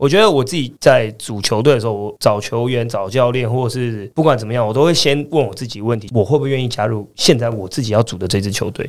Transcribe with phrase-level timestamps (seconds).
[0.00, 8.88] 我觉得我自己在组球队的时候，我找球员、找教练，或者是不管怎么样，我都会先问我自己问题：我会不会愿意加入现在我自己要组的这支球队？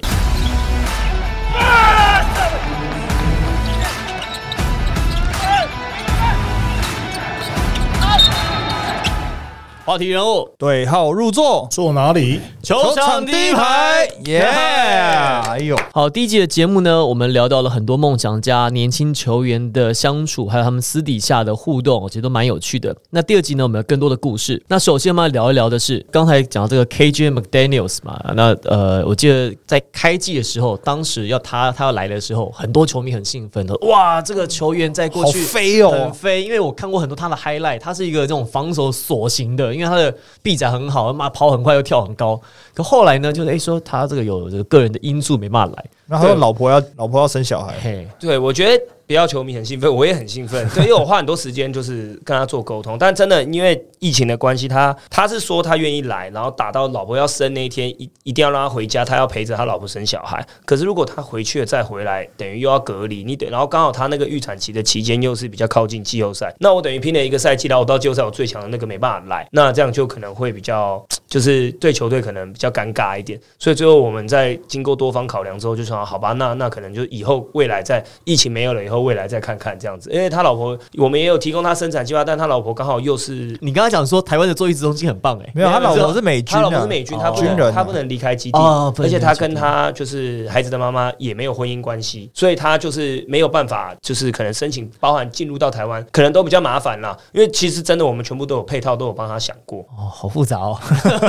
[9.92, 12.40] 话题人物对号入座，坐哪里？
[12.64, 14.40] 球场第一排，耶！
[14.40, 22.96] 哎呦，好，第一集的节目呢，我们聊到了很多梦想家、年轻球员的相处，还有他们私底下的互动，我觉得都蛮有趣的。
[23.10, 24.64] 那第二集呢，我们有更多的故事。
[24.70, 36.14] 那首先我们要聊一聊的是，刚才讲到这个 KJ McDaniel's 嘛，那呃，我记得在开季的时候，当时要他他要来的时候，很多球迷很兴奋的，哇，这个球员在过去飞哦很！
[36.14, 42.40] 飞，因为我看过很多他的 highlight，他是一个这种防守锁型的，因因为他的臂展很好，妈跑很快又跳很高。
[42.74, 52.98] 可后来呢，就是诶说他这个有这个个人的因素没办法来，然后老婆要老婆要生小孩，嘿，对，我觉得不要球迷很兴奋， 我也很兴奋，对，因为我花很多时间就是跟他做沟通。
[52.98, 60.46] 但真的因为疫情的关系，他他是说他愿意来，然后打到老婆要生那一天，一一定要让他回家，他要陪着他老婆生小孩。
[60.66, 71.02] 可是如果他回去了再回来，等于又要隔离，你等，然后刚好他那个预产期的期间又是比较靠近季后赛，那我等于拼了一个赛季，然后我到季后赛我最强的那个没办法来，那这样就可能会比较
[71.32, 73.40] 就是对球队可能比较尴尬一点。
[73.58, 80.12] 所以最后我们在经过多方考量之后，就说好吧，那那可能就以后未来在疫情没有了以后，未来再看看这样子。
[80.12, 83.58] 因为他老婆，我们也有提供他生产计划，但他老婆刚好又是。
[83.62, 97.18] 你刚刚讲说台湾的做育职中心很棒哎、没有，他老婆是美军他啊，老婆是美军，他不能他不能离开基地，哦而且他跟他就是孩子的妈妈也没有婚姻关系，所以他就是没有办法，就是可能申请包含进入到台湾，可能都比较麻烦啦。
[97.32, 99.80] 因为其实真的我们全部都有配套，都有帮他想过。
[99.98, 100.78] 哦，好复杂哦。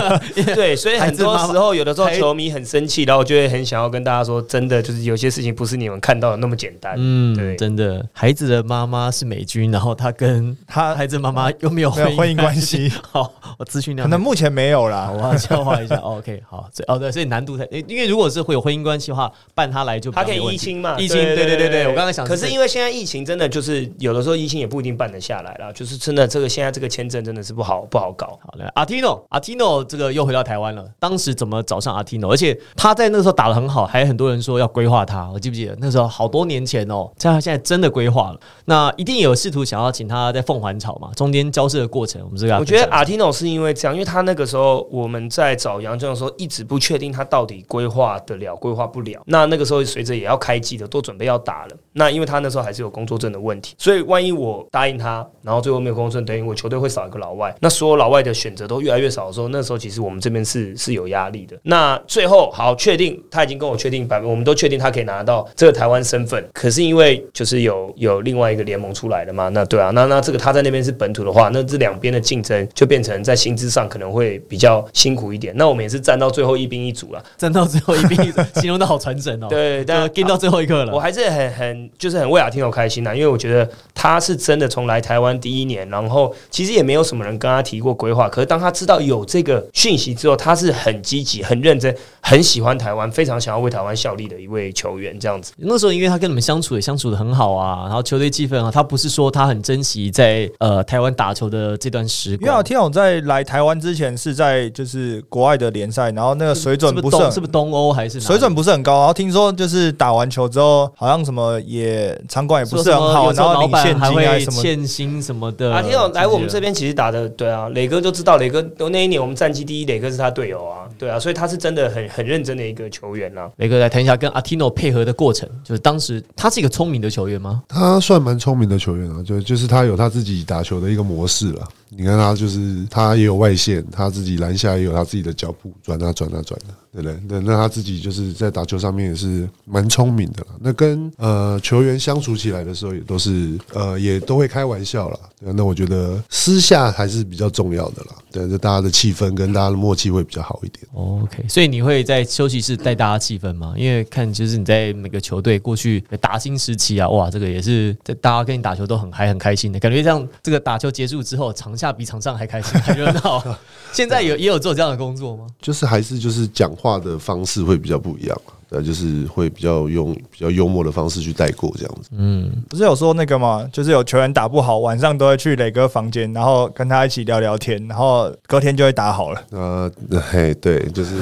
[0.54, 6.94] 对，所以很多时候有的时候球迷很生气，然后我就会很想要跟大家说，真的就是有些事情不是你们看到的那么简单。
[6.96, 15.10] 嗯，对真的，孩子的妈妈是美军，然后他跟他孩子妈妈又没有没有婚姻关系， 好，我资讯量可能目前没有好，啦。
[15.14, 15.96] 我要消化一下。
[15.96, 20.96] OK，好，所以哦对，所以难度才，因为如果是会有婚姻关系的话，办他来就他可以没问题疫情嘛？
[20.98, 28.38] 疫情，对对对对，我刚才想，可是因为现在疫情真的就是有的时候疫情也不一定办得下来了，就是真的这个现在这个签证真的是不好不好搞。
[28.42, 30.84] 好嘞，阿 Tino，阿 Tino 这个又回到台湾了。
[30.98, 32.30] 当时怎么找上阿 Tino？
[32.30, 35.30] 而且他在那个时候打的很好，还有很多人说要规划他。
[35.32, 38.40] 我记不记得那时候好多年前哦，在他现在真的规划了。
[38.66, 49.20] 那一定有试图想要请他在凤凰草嘛，中间交涉的过程，我们这个我觉得阿 Tino 是因为这样，因为他那个时候我们在找杨正的时候，一直不确定他到底规划得了，规划不了。
[49.26, 51.76] 那那个时候随着也要开机的，都准备要打了。
[51.92, 57.54] 那因为他那时候还是有工作证的问题，所以万一我答应他，然后最后没有工作证，等于我球队会少一个老外。
[57.60, 61.56] 那所有老外的选择都越来越少的时候，那时候其实我们这边是是有压力的。
[61.62, 66.42] 那最后好确定，他已经跟我确定百分，我们都确定他可以拿到这个台湾身份。
[66.52, 75.54] 可是因为就是有有另外一个联盟出来的嘛，那对啊，那那这个他在那边是本土的话，那这两边的竞争就变成在薪资上可能会比较辛苦一点。
[75.56, 77.22] 那我们也是站到最后一兵一卒了。
[77.36, 79.46] 站到最后一兵， 形容的好传神哦。
[79.48, 80.92] 对，但跟到最后一刻了。
[80.92, 95.52] 我还是很很就是很为阿听友开心的，因为我觉得他是真的从来台湾第一年，然后其实也没有什么人跟他提过规划，可是当他知道有这个讯息之后，他是很积极、很认真、很喜欢台湾，非常想要为台湾效力的一位球员，这样子。
[95.56, 102.64] 那时候，因为他跟你们相处也相处的很好啊，然后球队气氛啊，他不是说他很珍惜在呃台湾打球的这段时因为阿光。
[102.64, 114.62] 天勇在来台湾之前是在就是国外的联赛，然后那个水准不不是很是是不是东欧还是水准不是很高，然后听说就是打完球之后，好像什么也场馆也不是很好，然后领现板还会什么。
[114.62, 115.72] 欠薪什么的。
[115.72, 123.50] 阿天勇来我们这边，边其实打的对啊，磊哥就知道，磊哥那一年我们战绩第一，磊哥是他队友啊，对啊，所以他是真的很很认真的一个球员啊。
[123.56, 127.60] 雷哥来谈一下跟阿 Tino 配合的过程，就是当时他是一个聪明的球员吗？
[127.66, 131.68] 他算蛮聪明的球员啊，就就是他有他自己打球的一个模式了。
[131.96, 137.18] 你看他就是他也有外线，他自己篮下也有他自己的脚步转啊转啊转的，对不对？
[137.28, 140.48] 那那他自己就是在打球上面也是蛮聪明的啦。
[140.60, 145.18] 那跟呃球员相处起来的时候，也都是呃也都会开玩笑啦。
[145.44, 148.14] 那我觉得私下还是比较重要的啦。
[148.30, 150.86] 对，就大家的气氛跟大家的默契会比较好一点。
[150.94, 153.74] OK，所以你会在休息室带大家气氛吗？
[153.76, 160.02] 因为看就是你在每个球队过去打新时期啊，哇，这个也是在大家跟你打球都很嗨很开心的感觉。
[160.02, 163.42] 像这个打球结束之后，场下比场上还开心，还 热闹。
[163.92, 165.46] 现在有也有做这样的工作吗？
[165.60, 168.52] 就是还是就是讲话的方式会比较不一样嘛。
[168.72, 172.08] 对，就是会比较用比较幽默的方式去带过这样子。
[172.16, 173.68] 嗯不是有说那个吗？
[173.70, 179.42] 就是有球员打不好，晚上都会去磊哥房间，然后跟他一起聊聊天，然后隔天就会打好了。
[179.50, 179.90] 啊，
[180.30, 181.16] 嘿，对，就是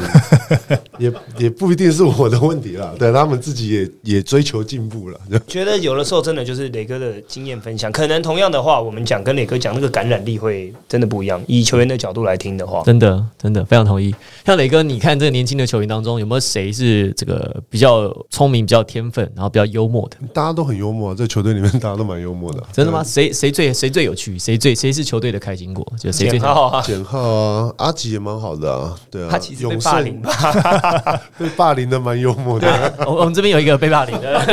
[0.99, 5.19] 也也不一定是我的问题啦，对他们自己也也追求进步了。
[5.47, 11.41] 觉得有的时候真的就是磊哥的经验分享，可能同样的话，我们讲跟磊哥讲那个感染力会真的不一样。
[11.47, 14.14] 以球员的角度来听的话，真的真的非常同意。
[14.44, 20.17] 像磊哥，你看这个年轻的球员当中，有没有谁是这个比较聪明、比较天分，然后比较幽默的？
[20.33, 22.63] 大家都很幽默，在球队里面大家都蛮幽默的。
[22.73, 23.03] 真的吗？
[23.05, 24.39] 谁谁最谁最有趣？
[24.39, 25.87] 谁最谁是球队的开心果？
[25.99, 31.21] 就谁最简浩啊，简浩啊，阿吉也蛮好的啊，对啊，他其实被霸凌吧？
[31.39, 32.95] 被霸凌的蛮幽默的。
[33.07, 34.45] 我我们这边有一个被霸凌的，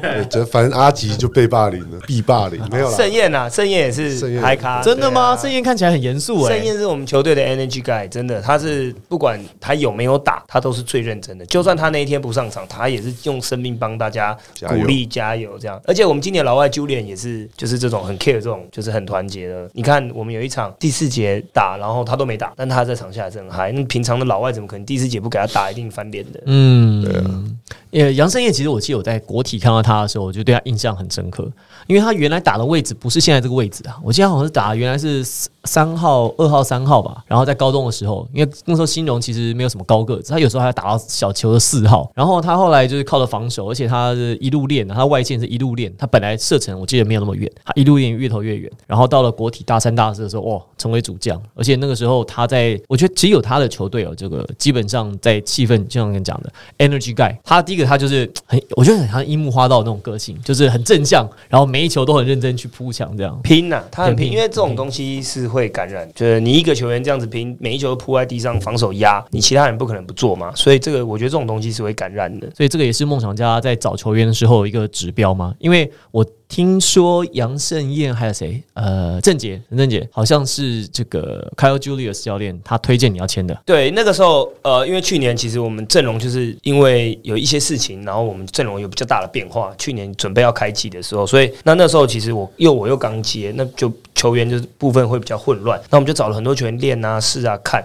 [0.00, 2.96] 对，这反正阿吉就被霸凌了，必霸凌没有了。
[2.96, 5.36] 盛宴啊，盛宴也是盛宴嗨咖，真的吗？
[5.36, 6.64] 盛宴看起来很严肃哎盛。
[6.64, 11.46] 宴是我们球队的 energy guy，真的，他是不管他有没有打，他都是最认真的。
[11.46, 14.36] 就算他那一天不上场，他也是用生命帮大家
[14.66, 15.80] 鼓励加油这样。
[15.84, 19.68] 而且我们今年老外 Julian 也是，就是这种很 care 这种，就是很团结的。
[19.72, 23.72] 你看，我们有一场第四节打，然后他都没打，但他在场下还是很嗨。
[23.72, 26.42] 那平常的老外怎么可能第四节不给他打，一定翻脸的？
[26.46, 27.44] 嗯，对啊，
[27.92, 31.48] 呃，杨胜业其实我记得我在国体看到他的时候，我就对他印象很深刻，
[31.86, 35.24] 因为他原来打的位置不是现在这个位置啊，我记得好像是打原来是
[35.64, 37.22] 三号、二号、三号吧。
[37.26, 42.10] 然后在高中的时候，因为那时候新荣其实没有什么高个子，他有时候还打到小球的四号。
[42.14, 45.92] 然后他后来就是靠着防守，而且他是一路练，他外线是一路练。
[45.96, 48.70] 他本来射程我记得没有那么远，他一路练越投越远。
[48.86, 51.40] 然后到了国体大三、大四的时候，哇，成为主将。
[51.54, 63.40] 而且那个时候他在，我觉得只有他的球队哦，这个基本上在气氛，就像跟你讲的 energy guy，他第一个他就是很，我觉得很像樱木花道那种个性，就是很正向，然后每一球都很认真去扑墙这样。
[63.42, 66.06] 拼呐、他很拼，很拼因为这种东西是会感染。
[66.14, 70.52] 就是你一个球员这样子拼，每一球都扑在地上防守压，你其他人不可能不做嘛。
[70.54, 72.50] 所以这个我觉得这种东西是会感染的。
[72.54, 75.54] 所以这个也是梦想家在找球员的时候一个指标嘛。
[75.58, 83.56] 因为我听说杨胜燕还有谁，呃，郑杰，陈郑杰好像是这个 Kyle Julius 教练他推荐你要签的。
[83.66, 89.74] 对，那个时候呃，因为去年其实我们阵容就是因为有一些事情，然后我们阵容有比较大的变化。
[89.76, 95.78] 去年准备要开季的时候，所以那那时候其实我又我又刚接，那就球员就是部分会比较混乱。
[95.90, 97.84] 那我们就找了很多球员练啊、试啊、看。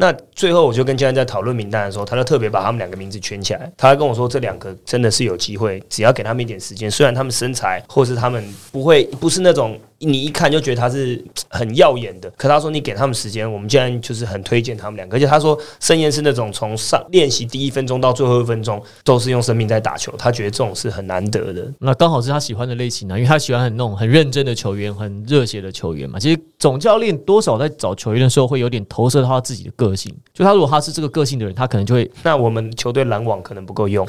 [0.00, 3.68] 那最后我就跟教练在讨论名单的时候，他就特别把他们两个名字圈起来。
[3.76, 6.88] 他跟我说，这两个真的是有机会，只要给他们一点时间。
[6.88, 15.16] 虽然他们身材或是他们不会不是那种你一看就觉得他是 很耀眼的，可他说你给他们时间，我们竟然就是很推荐他们两个。
[15.16, 21.72] 而且他说盛宴是那种从上练习第一分钟到最后一分钟都是用生命在打球，他觉得这种是很难得的。
[21.80, 26.18] 那刚好是他喜欢的类型啊，因为他喜欢很那种很认真的球员，很热血的球员嘛。
[26.18, 30.14] 其实总教练多少在找球员的时候，会有点投射到他自己的个性。
[30.32, 34.06] 就他如果他是这个个性的人，他可能就会那我们球队篮网可能不够用，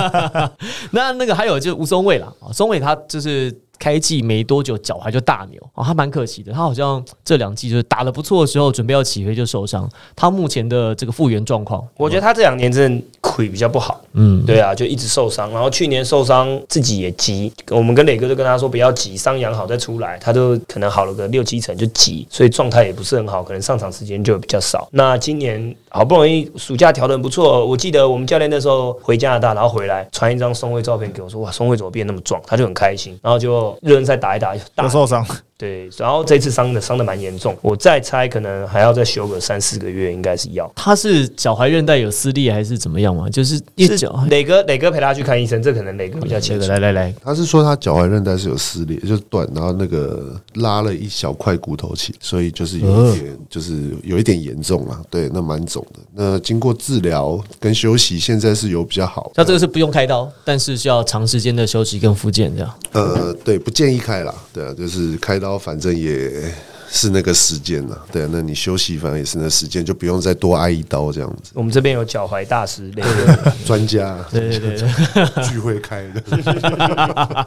[0.92, 3.50] 那那个还有就是吴松伟啦，啊，松伟他就是
[3.80, 6.52] 开季没多久脚踝就大扭啊，他蛮可惜的。
[6.52, 9.90] 他好像这两季就是打得不错的时候，准备要起飞就受伤。
[10.14, 14.00] 他目前的这个复原状况，我觉得他这两年真的腿比较不好。
[14.12, 24.86] 嗯，对啊，就一直受伤，然后去年受伤自己也急，我们跟磊哥就跟他说不要急，伤养好再出来，他都可能好了个六七成就急，所以状态也不是很好，可能上场时间就比较少。
[24.92, 32.38] 那今年好不容易暑假调的很不错，我记得我们教练那时候回加拿大，然后回来传一张松慧照片给我说，哇，松慧怎么变那么壮？
[32.46, 35.24] 他就很开心，然后就热身赛打一打，大受伤，
[35.60, 40.72] 对，然后这次伤的伤的蛮严重，我再猜可能还要再休个三四个月，应该是要。
[40.74, 43.28] 他是脚踝韧带有撕裂还是怎么样嘛？
[43.28, 44.24] 就是一是脚。
[44.30, 46.72] 磊哥，磊哥陪他去看医生，这可能磊哥比较清这个楚。
[46.72, 55.02] 来来来，他是说他脚踝韧带是有撕裂，就是断，然后那个拉了一小块骨头起，所以就是有一点，就是有一点严重啊。
[55.10, 56.00] 对，那蛮肿的。
[56.14, 59.30] 那经过治疗跟休息，现在是有比较好。
[59.34, 62.74] 那这个是不用开刀，但是需要长时间的休息跟复健这样。
[62.92, 64.34] 呃，对，不建议开啦。
[64.54, 66.30] 对啊，就是开刀，反正也
[66.90, 67.96] 是那个时间呐。
[68.12, 71.52] 对啊，那你休息反正也是那时间，就不用再多挨一刀这样子。
[71.54, 72.90] 我们这边有脚踝大师
[73.64, 74.90] 专家对对对对。
[75.44, 77.46] 聚会开的，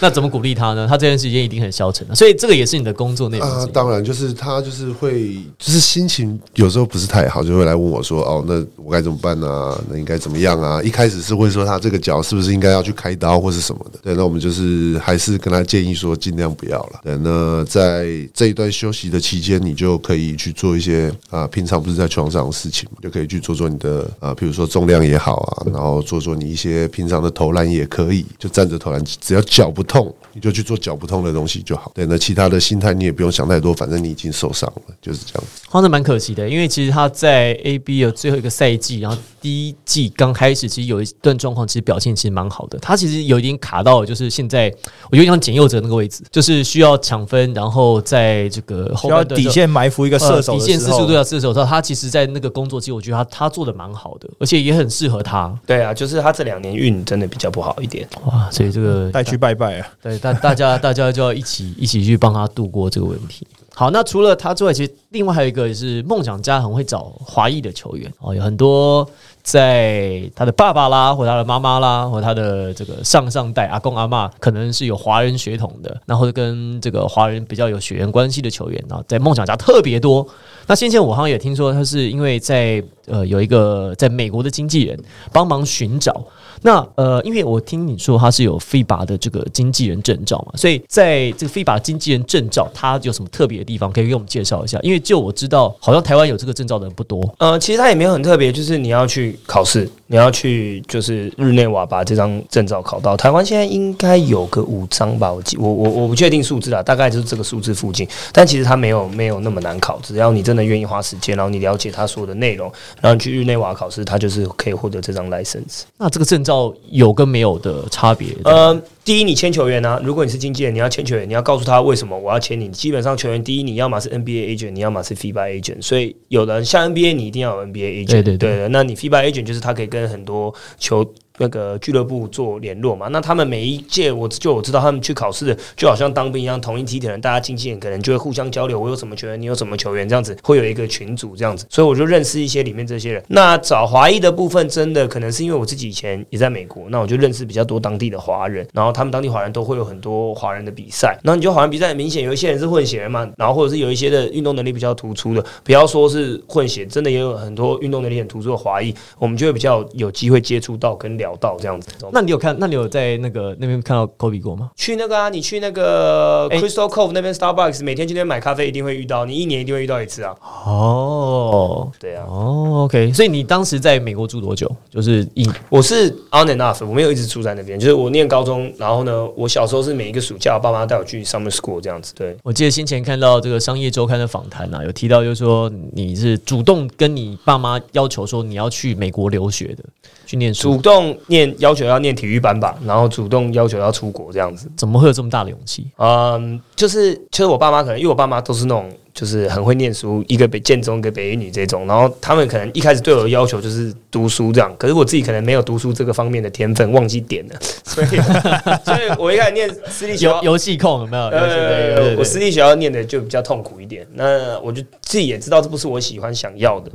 [0.00, 0.86] 那怎么鼓励他呢？
[0.88, 13.98] 他这段时间一定很消沉的，所以这个也是你的工作内容啊。，当然就是他就是会，就是心情有时候不是太好，就会来问我说：“哦，那我该怎么办呢、那应该怎么样啊？”一开始是会说他这个脚是不是应该要去开刀或是什么的。
[14.02, 17.00] 对，那我们就是还是跟他建议说尽量不要了。
[17.04, 31.90] 对，那在这一段在休息的期间，你就可以去做一些啊、平常不是在床上的事情，就可以去做做你的啊，比如说重量也好啊，然后做做你一些平常的投篮也可以，就站着投篮，只要脚不痛，你就去做脚不痛的东西就好。
[31.94, 35.62] 对，那其他的心态你也不用想太多，反正你已经受伤了，就是这样子。
[35.68, 42.78] 好像蛮可惜的，因为其实他在 AB 的最后一个赛季，然后第一季刚开始，其实有一段状况，其实表现其实蛮好的。
[42.78, 44.72] 他其实有一点卡到，就是现在
[45.10, 55.52] 我觉得像简佑哲那个位置，就是需要抢分，然后在这个后需要半底线埋伏一个射手呃、底线四时候十度要射手，他他其实在那个工作期，我觉得他他做的蛮好的，而且也很适合他。
[55.66, 58.08] 对啊，就是他这两年运真的比较不好一点。
[58.24, 59.88] 哇，所以这个带去拜拜啊！
[60.00, 63.44] 对大大家大家就要一起一起去帮他度过这个问题。
[63.74, 69.06] 好，那除了他之外，其实另外还有一个也是梦想家很会找华裔的球员哦，有很多
[69.42, 80.26] 在他的爸爸啦，或他的妈妈啦，或他的这个上上代阿公阿嬷，可能是有华人血统的，然后跟这个华人比较有血缘关系的球员啊，在梦想家特别多。
[80.66, 84.98] 那先前我好像也听说，他是因为在呃有一个在美国的经纪人
[85.32, 86.24] 帮忙寻找。
[86.64, 94.78] 那呃，因为我听你说他是有 FIBA 的这个经纪人证照嘛，所以在这个 FIBA 经纪人证照，它有什么特别的地方可以给我们介绍一下？
[94.80, 97.22] 因为就我知道，好像台湾有这个证照的人不多。
[97.38, 103.16] 呃，其实它也没有很特别，就是你要去考试，你要去就是日内瓦把这张证照考到。
[103.16, 108.06] 台湾现在应该有个五张吧，我记我我我不确定数字啊，大概就是这个数字附近。
[108.32, 115.82] 但其实它没有没有那么难考，只要你真的愿意花时间，然后你了解它所有的内容，然后你去日内瓦考试，它就是可以获得这张 license。
[115.98, 118.28] 那这个证照有跟没有的差别？
[118.44, 122.68] 呃，第一，你签球员啊，如果你是经纪人，你要签球员，你要告诉他为什么我要签你。
[122.68, 125.82] 基本上球员第一，你要么是 NBA agent，你要么是 FIBA agent。
[125.82, 128.10] 所以有人像 NBA，你一定要有 NBA agent。
[128.10, 131.04] 对对对对那你 FIBA agent 就是他可以跟很多球。
[131.38, 143.22] 那个俱乐部做联络嘛，那他们每一届我就我知道他们去考试的，就好像当兵一样，同一梯的人，大家经纪人可能就会互相交流，我有什么球员，你有什么球员，这样子会有一个群组这样子，所以我就认识一些里面这些人。
[143.28, 161.88] 那找华裔的部分，真的可能是因为我自己以前也在美国，那我就认识比较多当地的华人，然后他们当地华人都会有很多华人的比赛，然后你就华人比赛很明显有一些人是混血人嘛，然后或者是有一些的运动能力比较突出的，不要说是混血，真的也有很多运动能力很突出的华裔，我们就会比较有机会接触到跟聊到这样子。
[162.12, 162.56] 那你有看？
[162.58, 164.70] 那你有在那个那边看到 Kobe 过吗？
[164.74, 170.34] 去那个啊，你去那个哎 Crystal Cove 那边 Starbucks，每天去那边买咖啡一定会遇到，你一年一定会遇到一次啊。
[170.66, 174.70] 哦对啊，哦，OK，所以你当时在美国住多久？
[174.90, 182.12] 就是一我是 on and off，我没有一直住在那边，就是我念高中，然后呢，我小时候是每一个暑假，我爸妈带我去 summer school 这样子。
[182.16, 189.84] 对，我记得先前看到这个商业周刊的访谈啊，有提到就是说你是主动跟你爸妈要求说你要去美国留学的，
[190.32, 194.66] 去念书主，动念要求要念体育班吧，然后主动要求要出国这样子。
[194.74, 195.86] 怎么会有这么大的勇气？
[195.98, 210.56] 嗯，就是其实我爸妈可能因为我爸妈都是那种就是很会念书，一个北建中，一个北一女这种，然后他们可能一开始对我的要求就是读书这样，可是我自己可能没有读书这个方面的天分，忘记点了， 所以所以我一开始念私立学校游。
[210.56, 211.24] 戏控有没有？
[211.24, 216.90] 呃，对我私立学校念的就比较痛苦一点，那我就自己也知道这不是我喜欢想要的，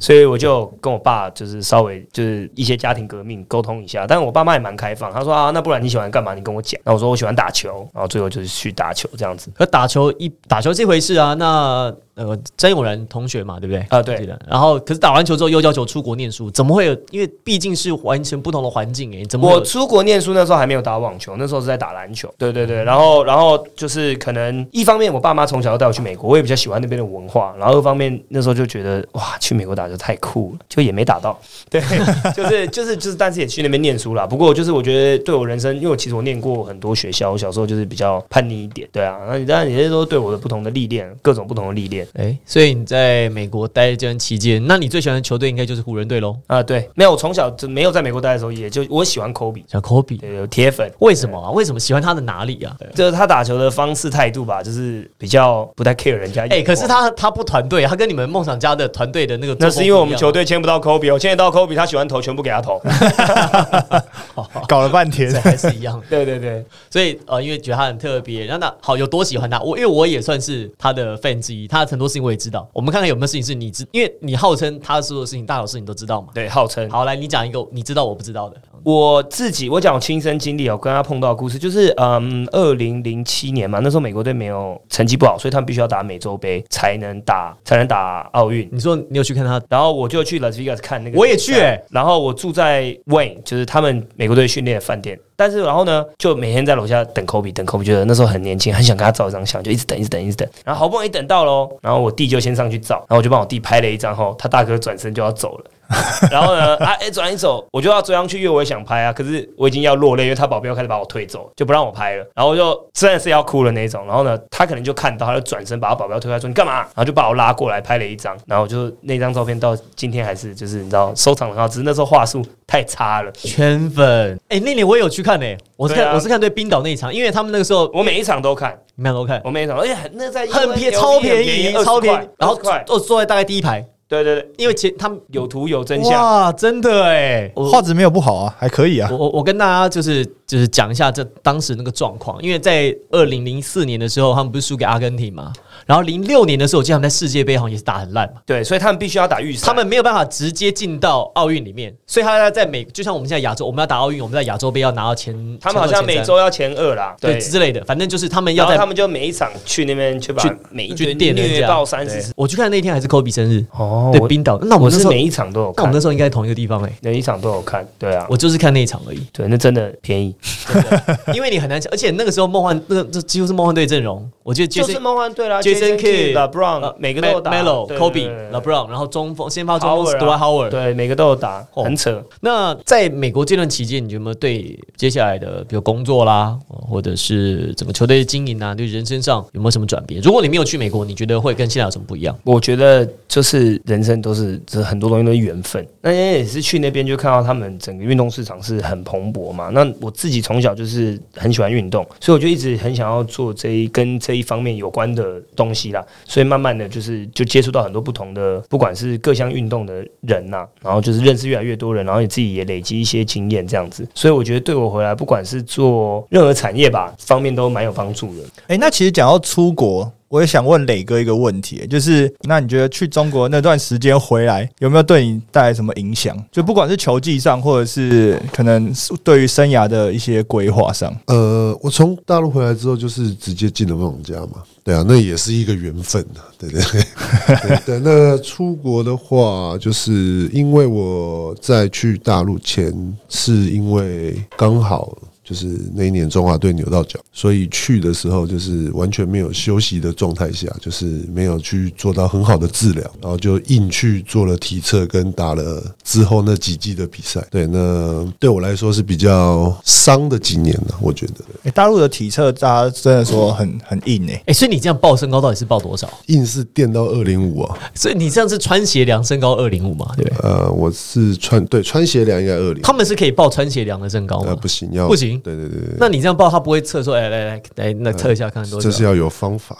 [0.00, 6.34] 所以我就跟我爸就是稍微就是一些家庭革命沟通一下，但是我爸妈也蛮开放，他说啊，那不然你喜欢干嘛？
[6.34, 6.80] 你跟我讲。
[6.84, 9.52] 那我说我喜欢打球，然后最后就是去打球这样子。
[9.54, 13.80] 可打球一打球这回事啊，那呃，曾永仁同学嘛，对不对？
[13.88, 14.38] 啊对的。
[14.46, 16.92] 然后可是打完球之后又要求出国念书，怎么会有？
[17.10, 22.32] 因为毕竟是完全不同的环境诶、怎么我出国念书那时候还没有打网球，那时候是在打篮球。
[22.36, 31.40] 对对对，然后然后就是可能一方面我爸妈从小就带我去美国，我也比较喜欢那边的文化，然后二方面那时候就觉得哇，去美国打球太酷了，就也没打到。
[31.70, 31.80] 对，
[32.36, 34.26] 就是就是就是，但是也去那边念书啦。
[34.26, 38.86] 不过就是我觉得对我人生，因为我其实我念过很多学校，我小时候就是比较叛逆一点。
[38.92, 42.06] 对啊，那你当然也是说对我的不同的历练，各种不同的历练。
[42.14, 46.36] 哎、所以你在美国待这段期间，那你最喜欢的球队应该就是湖人队喽？
[46.48, 50.90] 啊，对，没有，我从小就没有在美国待的时候，也就我喜欢科比，像 Kobe，对，有铁粉。
[50.98, 51.50] 为什么啊？
[51.52, 52.76] 为什么喜欢他的哪里啊？
[52.94, 56.46] 就是他打球的方式态度吧，就是比较不太 care 人家。
[56.50, 62.80] 哎、可是他他不团队，他跟你们梦想家的团队的那个那是因为我们球队队签不到科比，我签得到科比，他喜欢投全部给他投。
[64.66, 72.68] 搞了半天，还是一样， 对对对，所以呃，因为觉得他很特别，然后那好有多喜欢他，我因为我也算是他的 fan 之一，他的很多事情我也知道。
[72.72, 76.28] 我们看看有没有事情是你知，因为你号称他所有事情大小事情都知道嘛。
[76.32, 78.56] 对，号称好，来你讲一个你知道我不知道的。
[78.82, 88.66] 我自己，我讲我亲身经历哦，跟他碰到的故事，就是嗯，二零零七年嘛，那时候美国队没有成绩不好，所以他们必须要打美洲杯才能打才能打奥运。
[88.72, 89.60] 你说你有去看他？
[89.68, 95.18] 然后我就去 Las Vegas 看那个，我也去欸然后我住在 Wayne，就是他们美国队训练的饭店。
[95.40, 100.46] 但是然后呢，就每天在楼下等 Kobe，等 Kobe，觉得那时候很年轻，很想跟他照一张相，就一直等，一直等，一直等。
[100.66, 105.64] 然后好不容易等到喽，然后我弟就先上去照，然后我就帮我弟拍了一张后，他大哥转身就要走了。
[106.30, 112.24] 然后呢，啊，哎，转一走，我就要追上去，因为我也想拍啊，可是我已经要落泪，因为他保镖开始把我推走，就不让我拍了。
[112.34, 114.06] 然后我就真的是要哭了那种。
[114.06, 116.78] 然后呢，他可能就看到，他就转身把他保镖推开，说你干嘛？
[116.80, 118.36] 然后就把我拉过来拍了一张。
[118.46, 123.32] 然后就那张照片到今天还是就是你知道收藏很好，只是那时候话术太差了。
[123.32, 136.20] 圈粉，哎、那年我也有去看呢、我是看、啊我是看对冰岛那一场，因为他们那个时候我每一场都看，没有都看，我每一场，而且很那在很便超便宜，超便宜，然后20块，坐坐在大概第一排，对对对，因为其他们有图有真相。
[136.20, 139.16] 哇，真的哎，画质没有不好啊，还可以啊我。
[139.16, 145.52] 我我跟大家就是就是讲一下这当时那个状况，因为在二零零四年的时候，他们不是输给阿根廷嘛，
[145.86, 149.66] 然后零六年的时候，我记得他们在世界杯好像也是打很烂嘛，对，所以他们必须要打预赛。
[149.66, 162.32] 他们没有办法直接进到奥运里面，所以他要在美，就像我们现在亚洲，我们要打奥运，我们在亚洲杯要拿到前，他们好像每周要前二啦，对对，之类的，反正就是他们要在他们就每一场去那边去把去每一去队虐垫人家对爆三十。
[162.36, 165.76] 我去看那天还是科比生日，哦对冰岛，那我们是每一场都有看。
[165.76, 170.34] 那我们那，时候应该同一个地方哎、每一场都有看，对啊，我就是看那一场而已，对，那真的便宜，
[171.34, 180.70] 因为你很难讲，而且那个时候梦幻那个这几乎是梦幻队阵容，我觉得就是 Jason 梦幻队啦 Jason Kidd、LeBron 呃每个都有打 Melo、对 Kobe、LeBron，然后中锋先发中锋 Howard 啊 Dwight Howard。
[180.70, 182.20] 对，每个都有打，哦很扯。
[182.40, 190.20] 那在美国这段期间，你有没有对接下来的比如工作啦，或者是整个球队的经营啊，对人生上有没有什么转变？
[190.20, 192.36] 如果你没有去美国，你觉得会跟现在有什么不一样？
[192.42, 195.86] 我觉得就是人生都是，这很多东西都是缘分。
[196.00, 199.68] 那也是去那边就看到他们整个运动市场是很蓬勃嘛。
[199.68, 206.04] 那我自己从小就是很喜欢运动，所以我就一直很想要做这一跟这一一方面有关的东西啦。
[206.24, 214.06] 所以慢慢的就是就接触到很多不同的，不管是各项运动的人呐、然后就是认识越来越多人，然后你自己也累积一些经验这样子。
[214.14, 218.44] 所以我觉得对我回来，不管是做任何产业吧，方面都蛮有帮助的。
[218.66, 226.36] 哎、那其实讲到出国，我也想问磊哥一个问题，就是那你觉得去中国那段时间回来，有没有对你带来什么影响？
[226.52, 228.92] 就不管是球技上，或者是可能
[229.24, 231.12] 对于生涯的一些规划上。
[231.26, 234.62] 呃，我从大陆回来之后，就是直接进了梦家嘛。
[234.84, 237.98] 对啊，那也是一个缘分啊，对 对对对。
[237.98, 242.94] 那出国的话，就是因为我在去大陆前，
[243.28, 245.12] 是因为刚好。
[245.50, 245.66] 就是
[245.96, 257.44] 那一年中华队扭到脚，所以去的时候就是完全没有休息的状态下，就是没有去做到很好的治疗，然后就硬去做了体测跟打了之后那几季的比赛。
[257.50, 266.08] 对，那对我来说是比较伤的几年了，我觉得哎、大陆的体测大家真的说很很硬哎、哎、所以你这样报身高到底是报多少？
[266.26, 267.76] 硬是垫到二零五啊。
[267.92, 270.12] 所以你这样是穿鞋量身高二零五嘛？
[270.16, 270.48] 对不对？
[270.48, 274.50] 呃，我是穿对穿鞋量应该二零，他们是可以报穿鞋量的身高吗？
[274.50, 278.84] 呃不行，要不行对对对对，那你这样报，他不会测说，哎、来来来，那测一下看多少？
[278.84, 279.76] 这是要有方法。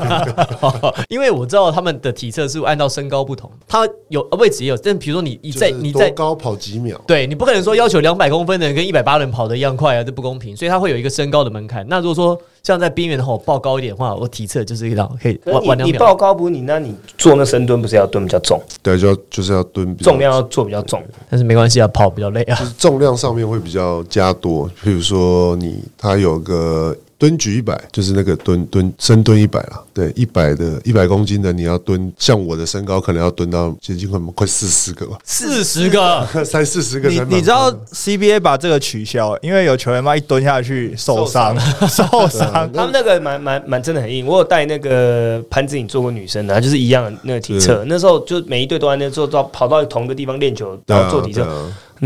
[1.08, 11.86] 因为我知道他们的体测是按照身高不同，他有呃位置也有，但比如说你你在你在高跑几秒，对你不可能说要求两百公分的人跟一百八人跑的一样快啊，这不公平，所以他会有一个身高的门槛。
[11.88, 15.86] 那如果说像在边缘的话，我报高一点的话，我体测就是一道可以晚晚两秒。
[15.86, 21.02] 你你报高不你，那你做那深蹲不是要蹲比较重，对，就要就是要蹲比较重量要做比较重。
[21.28, 22.64] 但是没关系啊，跑比较累啊就。
[22.64, 41.54] 是重量上面会比较加多，比如说你它有个蹲举一百，就是那个蹲蹲深蹲一百啦，对，一百的一百公斤的你要蹲，像我的身高可能要蹲到接近快快四十个吧，四十个， 三四十个你你知道 CBA 把这个取消，因为有球员嘛一蹲下去受伤，
[41.86, 42.50] 受伤。
[42.72, 51.46] 他们那个蛮蛮蛮真的很硬，我有带那个潘子颖做过女生的，就是一样的那个体测，那时候就每一队都在那做到跑到同一个地方练球，然后做体测，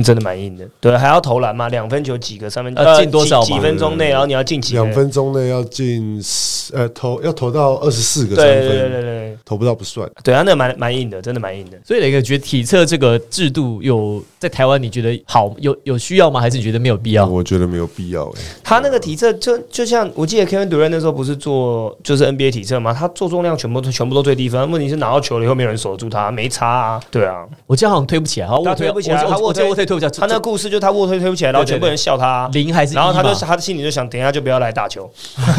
[0.02, 0.66] 真的蛮硬的。
[0.80, 10.10] 对，还要投篮嘛，两分球几个，三分呃进多少几几分钟内，然后你要进几个两分钟内要进十呃投要投到二十四个三对对对对，对，投不到不算。
[10.22, 11.78] 对，啊那蛮蛮硬的，真的蛮硬的。
[11.84, 16.40] 所以磊哥觉得体测这个制度有在台湾，你觉得好有有需要吗？
[16.40, 17.26] 还是你觉得没有必要？
[17.26, 27.00] 我觉得没有必要哎、他那个体测就就像我记得 Kevin Durant 那时候不是做就是 NBA 体测嘛，他做重量全部都全部都最低分，问题是拿到球了以后没有人守住他，没差啊。
[27.10, 35.10] 对啊，我记得好像推不起来，好像他卧推推不起来我我我记他卧推他那个故事就是他卧推推不起来，然后全部人笑他啊、零还是然后他就嘛他心里就想，等一下就不要来打球，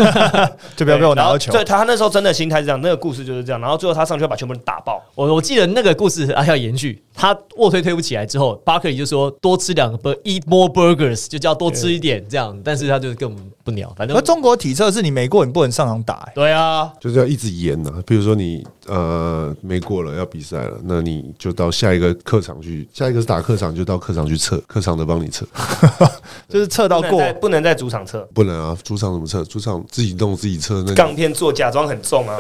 [0.76, 1.64] 就不要被我拿到球对，。
[1.64, 3.62] 他那时候真的心态是这样，那个故事就是这样。
[3.62, 5.02] 然后最后他上去要把全部人打爆。
[5.16, 16.32] 我我记得那个故事还要延续，他卧推推不起来之后，巴克里就说多吃两个 bur eat more burgers，就叫多吃一点这样，但是他就根本不鸟，反正而中国体测是你没过，你不能上场打、欸。
[16.36, 25.46] 对啊，就是要一直延呐、比如说你呃没过了，要比赛了，那你就到下一个客场去，下一个是打客场，就到客场去测，客场的帮你测，
[26.50, 29.44] 就是测到过不能在主场测，不能啊，主场怎么测？
[29.44, 32.40] 主场自己动自己测，那杠片做假装很重啊。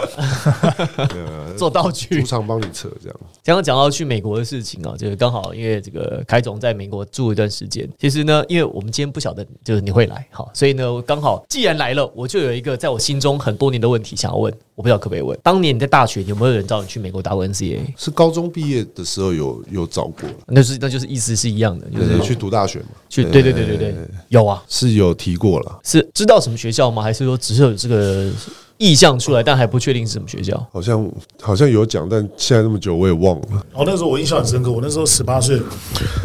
[0.97, 2.25] 呃 做道具主。
[2.25, 3.19] 场帮你测这样。
[3.43, 7.87] 刚刚讲到去美国的事情啊，就是刚好因为这个凯总在美国住一段时间。
[7.99, 15.37] 其实呢，因为我们今天不晓得就是你会来，好，所以呢，刚好既然来了，我就有一个在我心中很多年的问题想要问，我不知道可不可以问。
[15.41, 17.79] 当年你在大学有没有人找你去美国打过 NCAA？
[17.95, 23.95] 是高中毕业的时候有有找过，那是那就是意思是一样的，就是去读大学嘛，去对对对对对，
[24.27, 25.79] 有啊，是有提过了。
[25.83, 27.01] 是知道什么学校吗？
[27.01, 28.29] 还是说只是有这个
[28.77, 30.67] 意向出来，但还不确定是什么学校？
[30.73, 31.09] 好像
[31.41, 33.65] 好像有讲，但现在那么久我也忘了。
[33.73, 35.61] 哦那时候我印象很深刻，我那时候十八岁，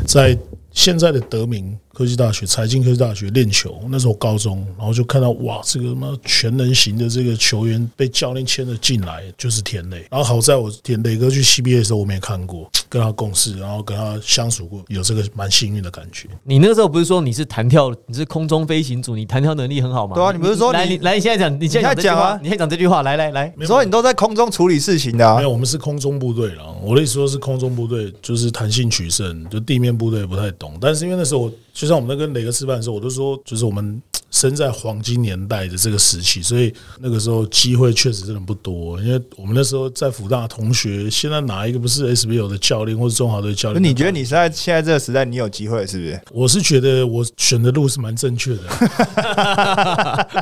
[0.05, 0.37] 在
[0.73, 3.81] 现在的德明科技大学、财经科技大学练球。
[3.89, 10.07] 那时候高中，然后就看到哇，这个什么全能型的这个球员被教练签了进来，就是田磊。
[10.11, 16.29] 然后好在我田磊哥去 CBA 的时候，我没有看过，跟他共事，然后跟他相处过，有这个蛮幸运的感觉。
[16.45, 20.15] 你那个时候不是说你是弹跳，你是空中飞行组，你弹跳能力很好吗？
[20.15, 26.75] 对啊你不是说来，你你来，你现在讲，你现在讲啊你现在讲这句话，来来来，你说你都在空中处理事情的、啊没，有，我们是空中部队了。
[26.83, 30.79] 我的意思说是空中部队，就是弹性取胜，就地面部队不太懂。
[30.81, 39.01] 但是因为那时候我，就像我们在跟磊哥吃饭的时候，我都说，就是我们生在黄金年代的这个时期，所以那个时候机会确实真的不多。
[39.01, 43.83] 因为我们那时候在福大同学，现在哪一个不是 SBL 的教练或者中华队教练？
[43.83, 46.21] 你觉得你是在现在这个时代，你有机会是不是？
[46.33, 48.61] 我是觉得我选的路是蛮正确的。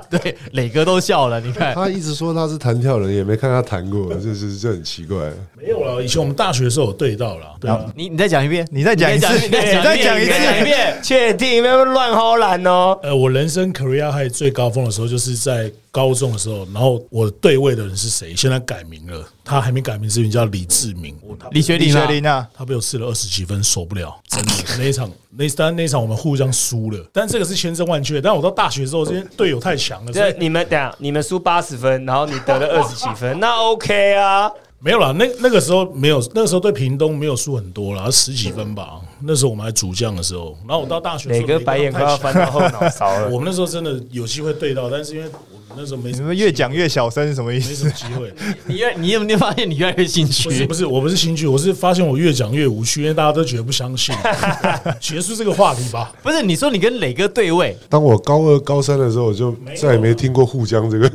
[0.10, 5.16] 对，磊哥都笑了，你看，他一直说他是弹跳人，也没看他弹过，这是这很奇怪。
[5.56, 7.84] 没有了，以前我们大学的时候有对到了，对啊。
[7.96, 10.98] 你你再讲一遍，你再讲一次你再讲一次你再讲一遍。
[11.02, 12.98] 确定不要乱吼懒哦。
[13.02, 16.66] 呃，我人生 career high 最高峰的时候，就是在高中的时候。
[16.72, 18.34] 然后我对位的人是谁？
[18.34, 21.16] 现在改名了，他还没改名之前叫李志明。
[21.52, 28.20] 李李学林啊学林啊，他被我吃了二十几分，受不了，真的那一场，那当然那一场我们互相输了，但这个是千真万确。
[28.20, 34.50] 但我到大学之后，这些队友太强了，你们等下，你们输八十分，然后你得了二十几分， 那 OK 啊。
[34.80, 35.10] 没有啦。
[35.10, 39.00] 那那个时候没有，那个时候对屏东没有输很多啦，十几分吧。
[39.22, 43.28] 那时候我们还主将的时候，然后我到大学磊哥白眼快要翻到后脑勺了。
[43.30, 47.90] 我们那时候真的有机会对到，但是因为我们那时候没你们越讲越小声是什么意没什思么？
[47.90, 48.32] 机会。
[48.66, 50.74] 你越你有没有发现你越来越心不是虚不？
[50.74, 54.14] 是，我不是心虚，我是发现我越讲越无趣，因为大家都觉得不相信。
[55.00, 56.12] 结束这个话题吧。
[56.22, 61.08] 不是，你说你跟磊哥对位，当我高二、高三的时候，我就再也没听过沪江这个。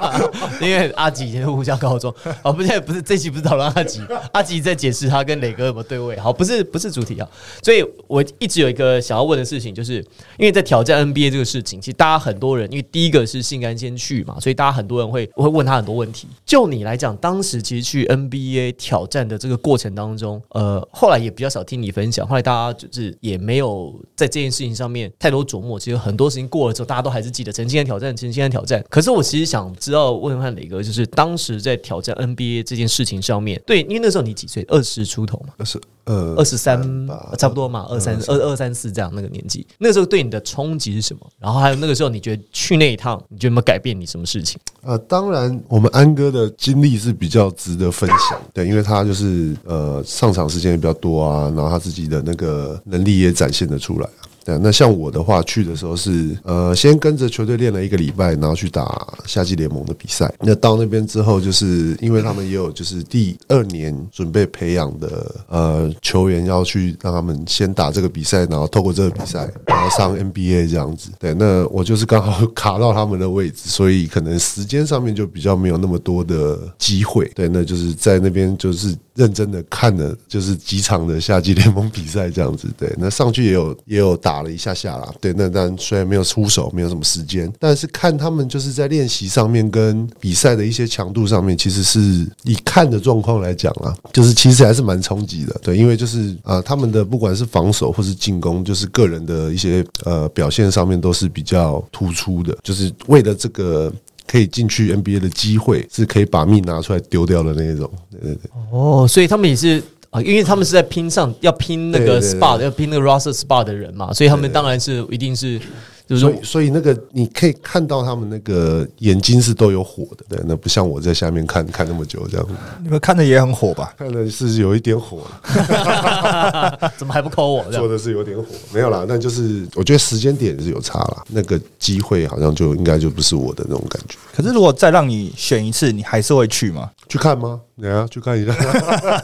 [0.60, 4.00] 因为阿吉以前是互相高中哦，不是不是，这期不是讨论阿吉，
[4.32, 6.18] 阿吉在解释他跟磊哥有没有对位。
[6.18, 7.28] 好，不是不是主题啊，
[7.62, 9.96] 所以我一直有一个想要问的事情，就是
[10.38, 16.28] 因为在挑战 NBA 这个事情，其实大家很多人，因为第一个是性安先去嘛，所以大家很多人会会问他很多问题。
[16.44, 25.78] 就你来讲，当时其实去 NBA 挑战的这个过程当中，呃，后来也比较少听你分享，后来大家就是也没有在这件事情上面太多琢磨。
[25.78, 28.84] 其实很多事情过了之后，大家都还是记得曾经的挑战，曾经的挑战。
[28.88, 34.64] 可是我其实想知道问问看磊哥，就是当时在挑战 NBA 这件事情上面，对，因为那时候你几岁？
[34.68, 39.66] 二十出头嘛，是呃二十三吧差不多嘛，二三二二三四这样那个年纪。
[39.78, 41.20] 那个时候对你的冲击是什么？
[41.40, 44.60] 然后还有那个时候你觉得去那一趟，你觉得有没有改变你什么事情？
[44.82, 54.30] 呃，当然，我们安哥的经历是比较值得分享，对，因为他就是呃上场时间也比较多啊，然后他自己的那个能力也展现的出来啊。
[54.44, 60.32] 对，那像我的话，去的时候是呃，先跟着球队练了一个礼拜，然后去打夏季联盟的比赛。
[60.40, 71.10] 那到那边之后，就是因为他们也有就是第二年准备培养的呃球员要去让他们先打这个比赛，然后透过这个比赛，然后上 NBA 这样子。
[71.18, 77.30] 对，那我就是刚好 卡到他们的位置，所以可能时间上面就比较没有那么多的机会。
[77.34, 82.68] 对，那就是在那边就是认真的看了就是几场的夏季联盟比赛这样子。
[82.78, 85.12] 对，那上去也有也有打打了一下下啦。
[85.20, 92.00] 对，那但虽然没有出手，没有什么时间，但是看他们就是在练习上面跟比赛的一些强度上面，其实是
[92.44, 95.54] 以看的状况来讲啦，就是其实还是蛮冲击的。
[95.62, 103.92] 对，因为就是啊、他们的不管是防守或是进攻，就是个人的一些呃表现上面都是比较突出的，就是为了这个。
[104.24, 107.90] 可以进去 NBA 的机会，是可以把命拿出来丢掉的那种。
[108.10, 115.58] 对对对，哦，所以他们也是啊，因为他们是在拼上要拼那个 SPA 的要拼那个 roster SPA 的人嘛，所以他们当然是一定是
[116.06, 122.46] 就是说所以所以那个你可以看到他们那个眼睛是都有火的，对，那不像我在下面看看那么久这样，
[122.82, 123.94] 你们看的也很火吧？
[123.96, 125.22] 看的是有一点火，
[126.98, 127.80] 怎么还不扣我这样？
[127.80, 134.18] 做的是有点火，没有啦，那就是我觉得时间点是有差啦，那个机会好像就应该就不是我的那种感觉。
[134.36, 136.90] 可是如果再让你选一次，你还是会去吗？
[137.08, 137.58] 去看吗？
[137.74, 138.52] 你啊，去看一下。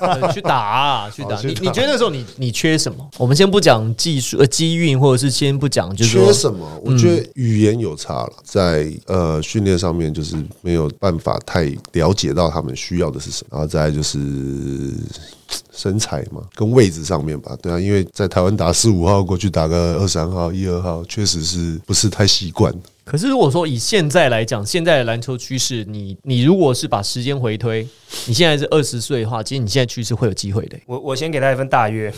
[0.00, 1.36] 呃 去打啊， 去打。
[1.36, 3.08] 好去打你你觉得那时候你你缺什么？
[3.18, 6.66] 我们先不讲技术呃机运，或者是先不讲，就是说缺什么？
[6.84, 14.18] 我觉得语言有差了，在呃训练上面就是没有办法太了解到他们需要的是什么，然后再来就是
[15.72, 22.74] 身材嘛，跟位置上面吧，对啊，因为在台湾打四五号过去打个二三号、一二号，确实是不是太习惯。
[23.10, 27.86] 可是如果说以现在来讲，现在的篮球趋势，你你如果是把时间回推，
[28.26, 32.12] 你现在是二十岁的话，其实你现在趋势会有机会的、 我我先给他一份大约，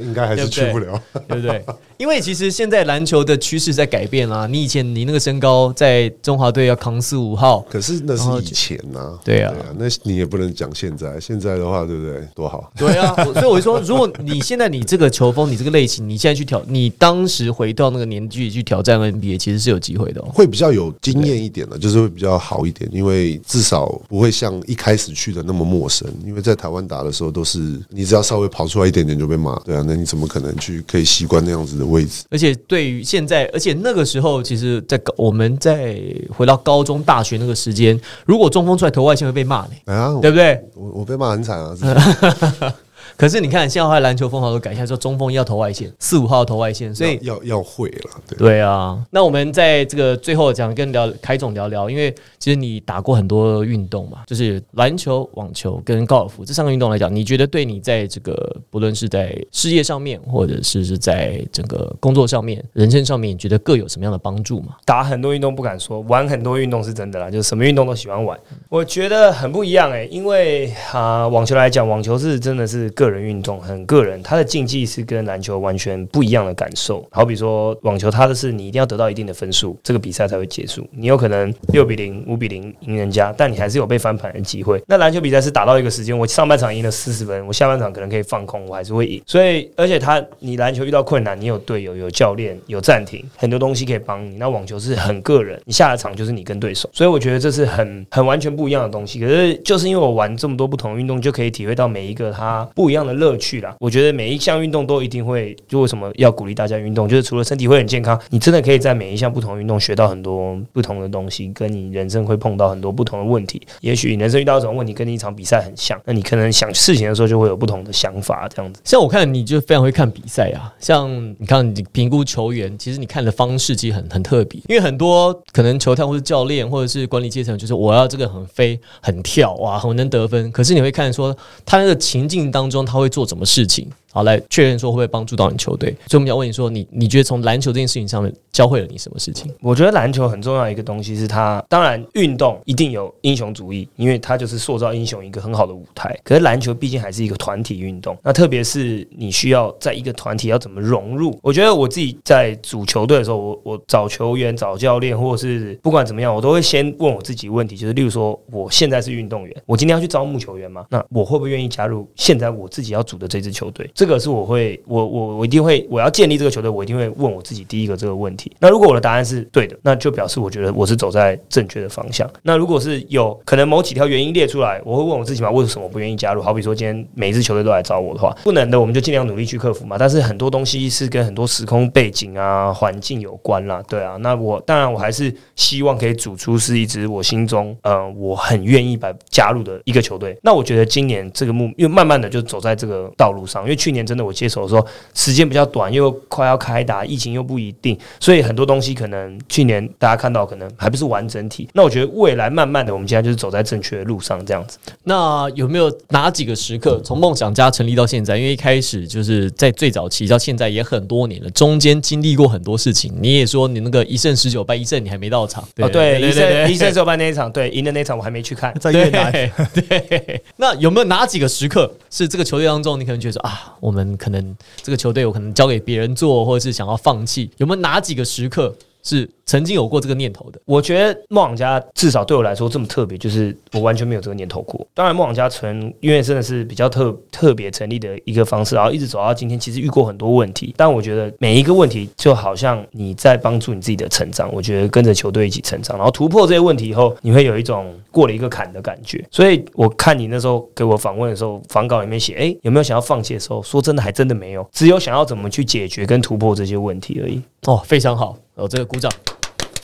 [0.00, 0.98] 应该还是去不了。
[1.28, 1.62] 对不对？
[1.98, 4.46] 因为其实现在篮球的趋势在改变啊。
[4.46, 11.20] 你以前你那个身高在中华队要扛四五号，可是那是以前呐、对啊那你也不能讲现在。
[11.20, 12.26] 现在的话，对不对？
[12.34, 12.72] 多好。
[12.76, 20.28] 对啊，所以我就说，如果你现在你这个球风，你这个类型，你现在去挑，你当时回到那个年纪去挑战 NBA，其实是有机会的哦。
[20.32, 26.08] 会比较有经验一点的，就是会比较好一点，因为至少不会像一开始去的那么陌生。
[26.24, 27.58] 因为在台湾打的时候，都是
[27.90, 32.24] 你只要稍微跑出来一点点就被骂，对啊，那你怎么可能去可以习惯那样子的位置？
[32.30, 40.60] 而且对于现在，而且那个时候，其实在高我们在回到高中、大学那个时间，如果中锋出来投外线会被骂呢，哎呀，对不对？
[40.74, 41.74] 我我被骂很惨啊！
[43.16, 48.38] 可是你看，现在后来篮球风潮都改一下，说中锋要投外线，四五号投外线，所以要要要会了，对。
[48.38, 64.76] 对啊，那我们在这个最后讲跟聊凯总聊聊，因为其实你打过很多运动嘛，就是篮球、网球跟高尔夫这三个运动来讲，你觉得对你在这个不论是在事业上面，或者是是在整个工作上面、人生上面，你觉得各有什么样的帮助吗？
[64.84, 68.38] 打很多运动不敢说，玩很多运动是真的啦，就是什么运动都喜欢玩。
[68.68, 77.06] 我觉得很不一样诶、因为啊、网球来讲，网球是真的是个人运动，很个人，它的竞技是跟篮球完全不一样的感受。
[77.10, 80.86] 好比说网球，它的是你一定要得到一定的分数，这个比赛才会结束。
[80.92, 84.82] 你有可能六比零、五比零赢人家，但你还是有被翻盘的机会。
[84.86, 89.22] 那篮球比赛是打到一个时间，我上半场赢了四十分，我下半场可能可以放空，我还是会赢。
[89.26, 94.36] 所以，而且他你篮球遇到困难，你有队友、有教练、有暂停，很多东西可以帮你。
[94.36, 99.20] 那网球是很个人，你下了场就是你跟对手，所以我觉得这是很很完全不一样的东西。
[99.20, 103.74] 可是就是因为我玩这么多不同运动，就可以体会到每一个它不不一样的乐趣啦。
[103.80, 113.62] 我觉得每一项运动都一定会，就为什么要鼓励大家运动，就是除了身体会很健康，你真的可以在每一项不同运动学到很多不同的东西，跟你人生会碰到很多不同的问题。
[113.80, 118.82] 也许你人生遇到这种问题，跟你一场比赛很像，那你可能想事情的时候就会有不同的想法，这样子。
[118.84, 133.88] 像我看你就非常会看比赛啊，像你看你评估球员，其实你看的方式其实很很特别，因为很多可能球探或是教练或者是管理阶层，就是我要这个很飞很跳哇，很能得分，可是你会看说他那个情境当中中他会做什么事情。
[134.14, 135.90] 好，来确认说会不会帮助到你球队？
[136.06, 139.52] 所以我们要问你说，你你觉得从篮球这件事情上面教会了你什么事情？
[139.60, 146.16] 我觉得篮球很重要一个东西是它，当然运动一定有英雄主义，因为它就是塑造英雄一个很好的舞台。
[146.22, 151.36] 可是篮球毕竟还是一个团体运动，那特别是你需要在一个团体要怎么融入。
[151.42, 160.86] 我觉得我自己在组球队的时候，我我找球员、找教练，或者是不管怎么样，我都会先问我自己问题，就是例如说，我现在是运动员，我今天要去招募球员吗？
[160.88, 163.90] 那我会不会愿意加入现在我自己要组的这支球队？
[163.92, 168.52] 这这个是我会，我我我一定会，我要建立这个球队，我一定会问我自己第一个这个问题。
[168.58, 172.30] 那如果我的答案是对的，那就表示我觉得我是走在正确的方向。
[172.42, 176.42] 那如果是有可能某几条原因列出来，我会问我自己嘛，为什么不愿意加入？
[176.42, 179.96] 好比说今天每一支球队都来找我的话，不能的我们就尽量努力去克服嘛。
[179.96, 184.16] 但是很多东西是跟很多时空背景啊、环境有关啦，对啊。
[184.16, 190.36] 那我当然我还是希望可以组出是一支我心中呃我很愿意把加入的一个球队。
[190.42, 201.66] 那我觉得今年这个目，因为慢慢的就走在这个道路上，因为去年真的我接手的时候时间比较短，又快要开打，疫情又不一定，所以很多东西可能去年大家看到可能还不是完整体。
[201.72, 204.76] 那我觉得未来慢慢的，我们现在就是走在正确的路上，这样子。
[205.04, 213.12] 那有没有哪几个时刻，从梦想家成立到现在，因为一开始就是在最早期到现在也很多年了，中间经历过很多事情。
[213.20, 218.74] 你也说你那个一胜十九败，一胜你还没到场，哦，对，一胜一胜十九败那一场，对，赢的那一场我还没去看。
[218.80, 220.42] 在越南，对对。
[220.56, 227.50] 那有没有哪几个时刻是这个球队当中，你可能觉得说啊，我们可能这个球队我可能交给别人做，或者是想要放弃？
[227.58, 230.60] 有没有哪几个时刻是曾经有过这个念头的？
[230.64, 234.84] 我觉得梦想家至少对我来说这么特别，就是我完全没有这个念头过。
[234.94, 240.74] 当然，梦想家成因为真的是比较特特别成立的一个方式，然后一直走到今天，其实遇过很多问题。
[240.76, 244.52] 但我觉得每一个问题就好像你在帮助你自己的成长。
[244.52, 249.22] 我觉得跟着球队一起成长，然后突破这些问题以后，你会有一种过了一个坎的感觉。
[249.30, 253.62] 所以我看你那时候给我访问的时候，访稿里面写，哎，有没有想要放弃的时候？
[253.62, 257.42] 说真的，还真的没有，只有想要怎么去解决跟突破这些问题而已。
[257.66, 259.10] 哦，非常好，哦，这个鼓掌。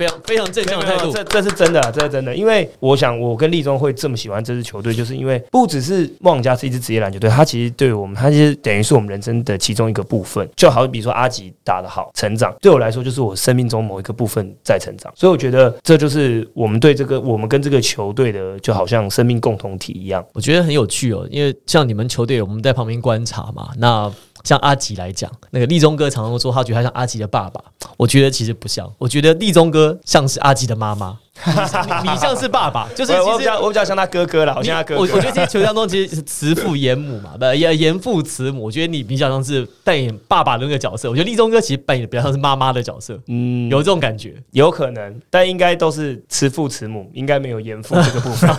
[0.01, 1.13] 非常非常正向的态度。
[1.13, 2.35] 这这是真的，这是真的。
[2.35, 10.49] 因为我想，我跟立中会这么喜欢这支球队，就是因为不只是梦想家是一支职业篮球队，它其实对我们，它其实等于是我们人生的其中一个部分。
[10.57, 15.13] 就好比说阿吉打得好，成长对我来说就是我生命中某一个部分在成长。
[15.15, 20.25] 所以我觉得这就是我们对这个，我们跟这个球队的，就好像生命共同体一样。
[20.33, 23.69] 我觉得很有趣哦，因为像你们球队，我们在旁边观察嘛。
[23.77, 24.11] 那
[24.45, 27.63] 像阿吉来讲，那个立中哥常常说他觉得他像阿吉的爸爸，
[27.97, 31.19] 我觉得其实不像，我觉得立中哥像是阿吉的妈妈。
[32.05, 35.01] 你你像是爸爸，就是其实比较我比较像他哥哥啦，我像他哥哥。
[35.01, 38.65] 我我觉得这些球当中其实是慈父严母嘛，不严严父慈母。
[38.65, 44.35] 我觉得你比较像是扮演爸爸的那个角色，我觉得立中哥其实扮演的比较像是妈妈的角色，嗯有这种感觉。
[44.53, 48.51] 有可能，但应该都是慈父慈母，应该没有严父这个部分。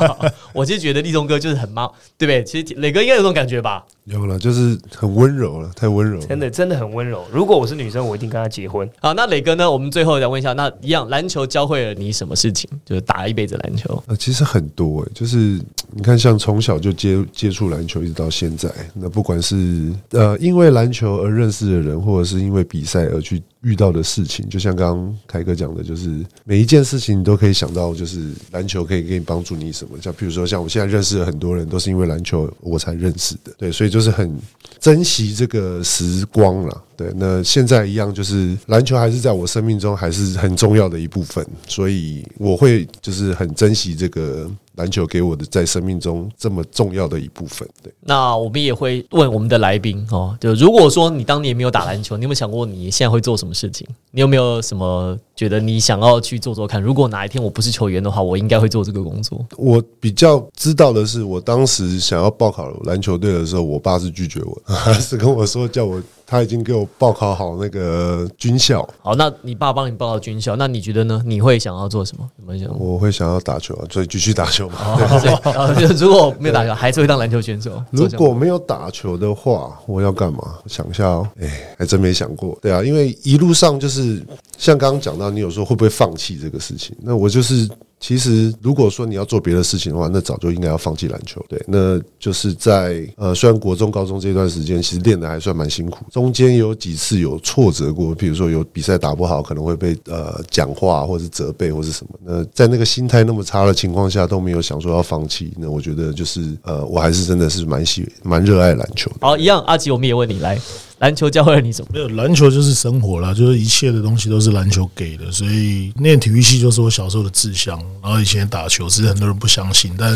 [0.52, 2.42] 我其实觉得立中哥就是很妈，对不对？
[2.44, 3.84] 其实磊哥应该有这种感觉吧？
[4.04, 6.26] 有了，就是很温柔了，太温柔了。
[6.26, 7.24] 真的真的很温柔。
[7.30, 8.88] 如果我是女生，我一定跟他结婚。
[9.00, 9.70] 好，那磊哥呢？
[9.70, 12.70] 我们最后再问一下，那一样篮球教会了你什么么事情？
[12.84, 14.02] 就是打一辈子篮球。
[14.06, 15.60] 呃，其实很多诶、就是
[15.92, 29.98] 你看，像从小就接接触篮球，一直到现在，那不管是呃因为篮球而认识的人，或者是因为比赛而去遇到的事情，就像刚刚凯哥讲的，就是每一件事情你都可以想到，就是篮球可以给你帮助你什么。
[30.00, 34.38] 像比如说，像我现在认识的很多人，都是因为篮球我才认识的，对，所以就是很
[34.78, 36.82] 珍惜这个时光了。
[36.96, 47.68] 对，那现在一样，就是篮球还是在我生命中还是很重要的一部分，所以我会就是很珍惜这个篮球给我的在生命中这么重要的一部分。
[47.82, 53.86] 对，那我们也会问我们的来宾哦，就如果说你当年没有打篮球，你有没有想过你现在会做什么事情？
[54.10, 56.80] 你有没有什么觉得你想要去做做看？
[56.80, 59.44] 如果哪一天我不是球员的话，我应该会做这个工作。
[59.56, 64.62] 我比较知道的是，我当时想要报考篮球队的时候，我爸是拒绝我
[64.94, 71.20] 是跟我说叫我他已经给我报考好那个军校，好，那你爸帮你报到军校，那你觉得呢？
[71.26, 72.30] 你会想要做什么？
[72.38, 72.78] 有没有想？
[72.78, 74.76] 我会想要打球啊，所以继续打球嘛。
[74.78, 77.82] 哦，所以呃就如果没有打球，还是会当篮球选手。
[77.90, 80.54] 如果没有打球的话，我要干嘛？
[80.66, 82.56] 想一下哦，哎，还真没想过。
[82.62, 84.24] 对啊，因为一路上就是
[84.56, 86.96] 像刚刚讲到，你有时候会不会放弃这个事情？
[87.02, 87.68] 那我就是。
[88.00, 91.44] 其实，如果说你要做别的事情的话，那早就应该要放弃篮球。
[91.50, 102.18] 对，那就是在呃，虽然国中、高中这段时间其实练的还算蛮辛苦，中间有几次有挫折过，比如说有比赛打不好，可能会被呃讲话或者责备或是什么。
[102.24, 105.52] 那在那个心态那么差的情况下，都没有想说要放弃。
[105.58, 109.18] 那我觉得就是呃，我还是真的是蛮喜蛮热爱篮球的。
[109.20, 110.58] 好，一样，阿吉，我们也问你来，
[111.00, 111.88] 篮球教会了你什么？
[111.92, 117.78] 没有篮球就是生活啦，就是一切的东西都是篮球给的，所以念体育系就是我小时候的志向。
[118.02, 120.10] 然后以前打球，只是很多人不相信，但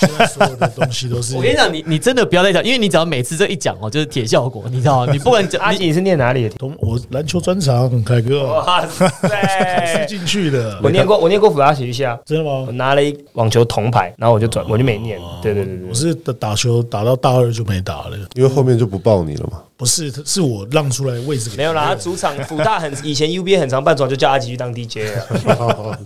[0.00, 5.10] 现在所有的东西都是 我跟你讲，你你真的不要再讲，因为你只要每次这一讲哦，就是铁效果，你知道吗？
[5.12, 6.50] 你不管讲阿吉，你是念哪里的？
[6.50, 10.06] 同我篮球专长，凯哥哇是塞！
[10.08, 10.78] 进去的。
[10.82, 12.72] 我念过，我念过辅大体育系啊，真的吗我吗？
[12.72, 15.18] 拿了一网球铜牌，然后我就转，我就没念。
[15.42, 19.58] 对对对对我，是打球打到大二就没打了，因为后面就不报你了嘛。
[19.80, 21.86] 不是是我让出来位置给没有啦。
[21.86, 25.08] 他主场 辅大很以前 UBA 很常办转，就叫阿吉去当 DJ
[25.48, 25.98] 啊。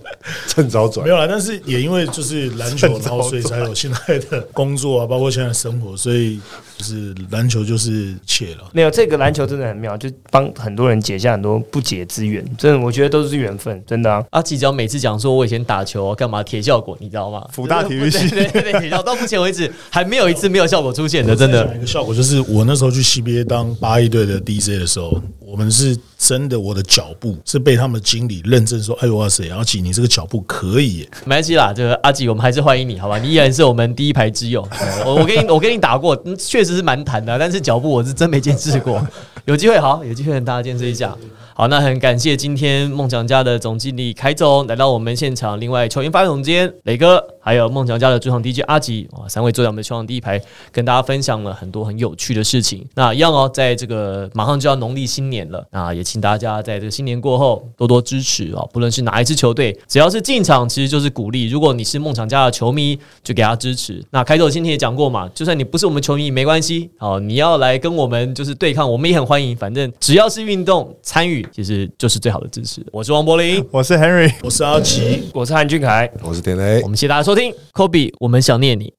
[0.46, 1.10] 趁早转没。
[1.10, 6.38] 有啦，但是也因为就是篮球， 然后所以才有现在的工作啊，包括现在的生活，所以
[6.76, 8.68] 就是篮球就是一切了。
[8.72, 12.44] 没有这个篮球真的很妙，就帮很多人解下很多不解之缘。
[12.56, 14.24] 真的，我觉得都是缘分，真的啊。
[14.30, 17.46] 阿吉只要每次讲说我以前打球干嘛铁效果，你知道吗？
[17.52, 21.74] 福大体育系对对对，铁效到目前为止还没有一次没有效果出现的，真的。
[21.76, 25.20] 一个效果就是，我那时候去 CBA 当八一队的 DJ 的时候，
[25.54, 33.20] 我们是真的，我的脚步是被他们经理认证说，哎呦哇塞，阿吉你这个脚步可以耶，没关系啦，这个阿吉，我们还是欢迎你，好吧？
[33.20, 34.68] 你依然是我们第一排之友。
[35.06, 39.00] 我我跟你我跟你打过，嗯确实是蛮弹的，但是脚步我是真没见识过。
[39.44, 41.16] 有机会好，有机会跟大家见识一下。
[41.56, 52.84] 好，那很感谢今天梦想家的总经理凯总来到我们现场，另外球员发展总监磊哥，还有梦想家的主场 DJ 阿吉，哇，三位坐在我们的球场第一排，跟大家分享了很多很有趣的事情。
[52.96, 61.48] 那一样哦，在这个马上就要农历新年了，那也请大家在这个新年过后多多支持哦，不论是哪一支球队，只要是进场，其实就是鼓励。
[61.48, 64.04] 如果你是梦想家的球迷，就给他支持。
[64.10, 69.56] 那凯总今天也讲过嘛，就算你不是我们球迷没关系，哦，你要来跟我们就是对抗，我们也很欢迎。
[69.56, 72.84] 反正只要是运动参与，其实就是最好的支持。
[72.92, 74.32] 我是王柏林，我是 Henry。
[74.42, 76.10] 我是阿奇，我是韩俊凯。
[76.22, 78.92] 我是田雷我，们谢谢大家收听，Kobe，我们想念你。